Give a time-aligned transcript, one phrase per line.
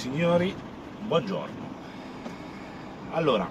[0.00, 0.56] Signori,
[0.98, 1.68] buongiorno.
[3.10, 3.46] Allora,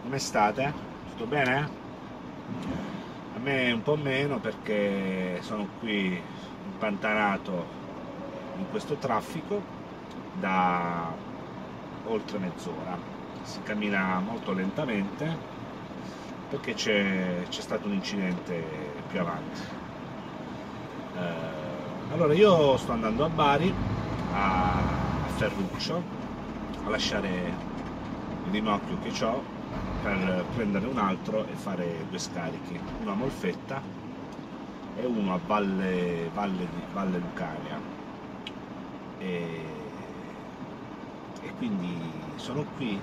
[0.00, 0.72] come state?
[1.08, 1.68] Tutto bene?
[3.34, 6.16] A me un po' meno perché sono qui
[6.70, 7.66] impantanato
[8.58, 9.60] in questo traffico
[10.34, 11.12] da
[12.06, 12.96] oltre mezz'ora.
[13.42, 15.36] Si cammina molto lentamente
[16.50, 18.64] perché c'è, stato un incidente
[19.08, 19.60] più avanti.
[21.16, 23.74] Eh, allora io sto andando a Bari
[24.34, 25.01] a
[25.42, 26.00] Ferruccio
[26.84, 27.28] a lasciare
[28.44, 29.42] il rimorchio che ho
[30.00, 33.82] per prendere un altro e fare due scarichi, uno a Molfetta
[34.94, 37.76] e uno a Valle, Valle, Valle Lucania.
[39.18, 39.64] E,
[41.40, 41.98] e, quindi
[42.36, 43.00] sono qui,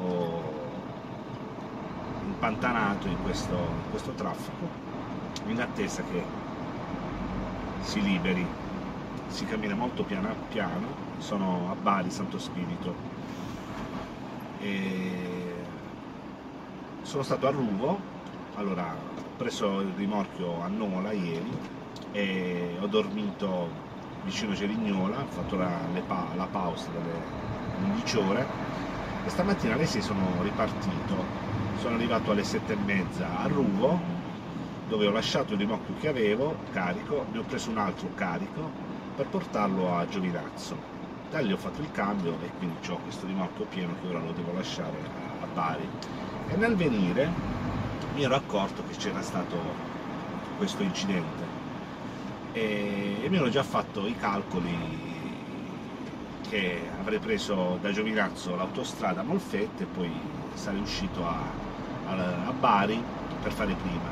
[0.00, 0.42] ho
[2.26, 4.68] impantanato in questo, in questo traffico
[5.46, 6.24] in attesa che
[7.82, 8.69] si liberi
[9.30, 10.86] si cammina molto piano piano,
[11.18, 12.94] sono a Bari, Santo Spirito.
[14.60, 15.54] E
[17.02, 17.98] sono stato a Ruvo,
[18.56, 21.50] allora ho preso il rimorchio a Nola ieri
[22.12, 23.68] e ho dormito
[24.24, 25.70] vicino Cerignola, ho fatto la,
[26.06, 28.46] pa la pausa delle 11 ore
[29.24, 31.14] e stamattina alle 6 sono ripartito,
[31.78, 34.18] sono arrivato alle 7 e mezza a Ruvo
[34.88, 39.26] dove ho lasciato il rimorchio che avevo carico, ne ho preso un altro carico per
[39.26, 40.76] portarlo a Giovinazzo.
[41.30, 44.32] Da lì ho fatto il cambio e quindi ho questo rimorchio pieno che ora lo
[44.32, 44.96] devo lasciare
[45.40, 45.88] a, Bari.
[46.48, 47.28] E nel venire
[48.14, 49.56] mi ero accorto che c'era stato
[50.56, 51.44] questo incidente
[52.52, 55.08] e, e mi ero già fatto i calcoli
[56.48, 60.10] che avrei preso da Giovinazzo l'autostrada Molfette e poi
[60.54, 61.38] sarei uscito a,
[62.06, 63.02] a, a Bari
[63.40, 64.10] per fare prima.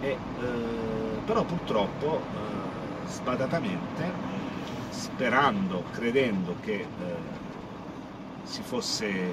[0.00, 2.61] E, eh, però purtroppo eh,
[3.12, 4.10] sbadatamente,
[4.88, 6.86] sperando, credendo che eh,
[8.44, 9.30] si fosse,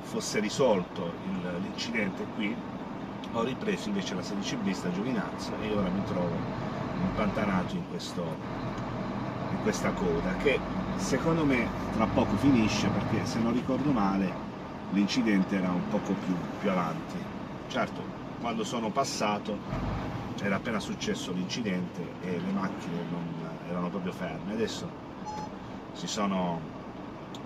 [0.00, 1.12] fosse risolto
[1.60, 2.56] l'incidente qui,
[3.32, 6.34] ho ripreso invece la 16 bis Giovinazzo e ora mi trovo
[7.02, 8.24] impantanato in, questo,
[9.50, 10.58] in questa coda che
[10.96, 14.46] secondo me tra poco finisce perché se non ricordo male
[14.92, 17.16] l'incidente era un poco più, più avanti.
[17.68, 18.00] Certo,
[18.40, 19.97] quando sono passato
[20.42, 23.24] era appena successo l'incidente e le macchine non
[23.68, 24.88] erano proprio ferme, adesso
[25.92, 26.60] si, sono,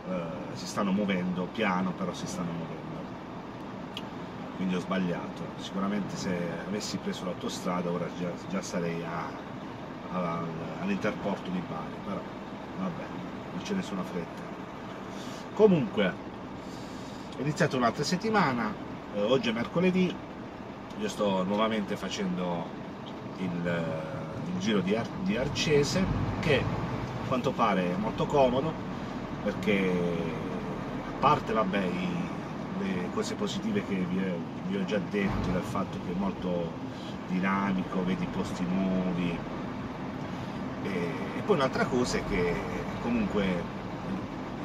[0.09, 2.81] eh, si stanno muovendo piano, però si stanno muovendo.
[4.57, 6.37] Quindi ho sbagliato, sicuramente se
[6.67, 9.03] avessi preso l'autostrada ora già, già sarei
[10.13, 12.21] all'interporto di Bari, però
[12.79, 13.05] vabbè,
[13.55, 14.43] non c'è nessuna fretta.
[15.55, 16.15] Comunque,
[17.37, 18.73] è iniziata un'altra settimana,
[19.15, 20.15] eh, oggi è mercoledì,
[20.99, 22.67] io sto nuovamente facendo
[23.39, 23.85] il,
[24.53, 26.05] il giro di, Ar di, Arcese
[26.41, 28.73] che a quanto pare è molto comodo
[29.43, 29.91] perché
[31.09, 32.09] a parte vabbè, i,
[32.79, 34.23] le cose positive che vi,
[34.69, 36.71] vi, ho già detto del fatto che è molto
[37.29, 39.37] dinamico, vedi posti nuovi
[40.83, 42.55] e, e poi un'altra cosa è che
[43.03, 43.81] comunque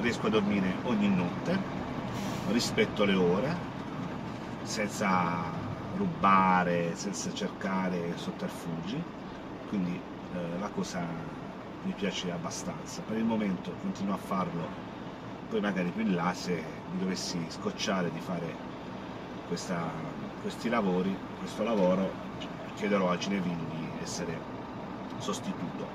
[0.01, 1.57] riesco a dormire ogni notte
[2.51, 3.55] rispetto le ore
[4.63, 5.56] senza
[5.97, 9.01] rubare, senza cercare sotterfugi,
[9.67, 9.99] quindi
[10.33, 11.05] eh, la cosa
[11.83, 13.01] mi piace abbastanza.
[13.01, 14.67] Per il momento continuo a farlo,
[15.49, 18.55] poi magari più in là se mi dovessi scocciare di fare
[19.47, 19.89] questa,
[20.41, 22.09] questi lavori, questo lavoro,
[22.75, 24.37] chiederò a Cinevin di essere
[25.17, 25.87] sostituto,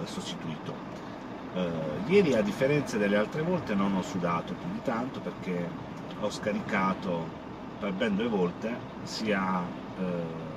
[0.00, 0.90] eh, sostituito.
[1.54, 5.68] Uh, ieri a differenza delle altre volte non ho sudato più di tanto perché
[6.20, 7.28] ho scaricato
[7.90, 9.62] ben due volte sia
[9.98, 10.50] eh,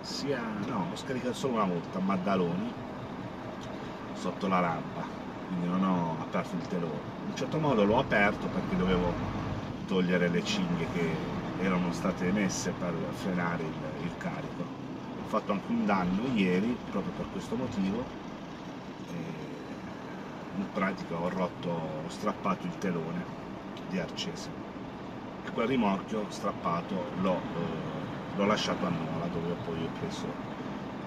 [0.00, 2.72] sia no ho scaricato solo una volta Maddaloni
[4.18, 5.06] sotto la rampa.
[5.46, 7.16] Quindi non ho aperto il telone.
[7.22, 9.12] In un certo modo l'ho aperto perché dovevo
[9.86, 11.14] togliere le cinghie che
[11.60, 14.62] erano state messe per frenare il, il carico.
[14.62, 18.26] Ho fatto anche un danno ieri proprio per questo motivo
[20.58, 23.24] in pratica ho rotto, ho strappato il telone
[23.88, 24.50] di Arcese.
[25.44, 27.40] E quel rimorchio strappato l'ho,
[28.36, 30.26] eh, lasciato a Nola dove poi ho preso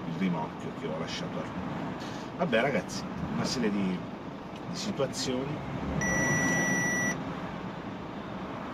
[0.06, 1.94] il rimorchio che ho lasciato a Roma.
[2.38, 3.04] Vabbè ragazzi,
[3.34, 3.98] una serie di,
[4.68, 5.54] di situazioni.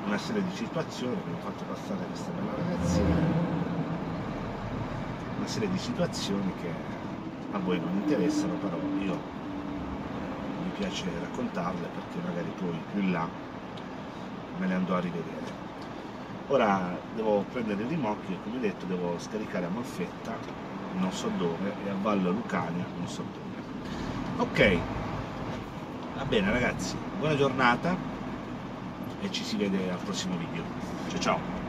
[0.07, 3.17] Una serie di situazioni che mi ho fatto passare questa bella ragazzina.
[5.37, 6.73] Una serie di situazioni che
[7.51, 9.38] a voi non interessano però io
[10.79, 13.29] piace raccontarle perché magari poi più in là
[14.59, 15.67] me le andrò a rivedere.
[16.49, 20.37] ora devo prendere il rimorchio e come detto devo scaricare a Molfetta
[20.93, 23.47] non so dove e a Vallo Lucania non so dove.
[24.39, 24.79] Ok.
[26.15, 26.97] Va bene ragazzi.
[27.19, 27.97] Buona giornata
[29.21, 30.63] e ci si vede al prossimo video.
[31.09, 31.68] Ciao ciao